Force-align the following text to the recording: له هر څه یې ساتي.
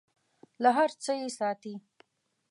له 0.63 0.69
هر 0.77 0.89
څه 1.03 1.11
یې 1.19 1.29
ساتي. 1.39 1.73